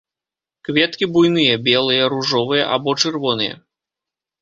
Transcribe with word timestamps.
Кветкі 0.69 1.09
буйныя, 1.17 1.61
белыя, 1.69 2.09
ружовыя 2.17 2.63
або 2.73 2.99
чырвоныя. 3.01 3.55